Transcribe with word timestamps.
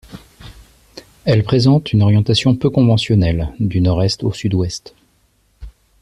Elle 1.25 1.43
présente 1.43 1.93
une 1.93 2.01
orientation 2.01 2.55
peu 2.55 2.71
conventionnelle, 2.71 3.53
du 3.59 3.81
nord-est 3.81 4.23
au 4.23 4.33
sud-ouest. 4.33 4.95